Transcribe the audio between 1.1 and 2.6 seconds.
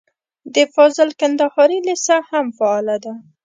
کندهاري لېسه هم